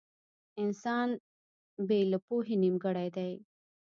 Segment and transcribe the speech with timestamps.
[0.63, 1.07] •انسان
[1.87, 3.33] بې له پوهې نيمګړی دی.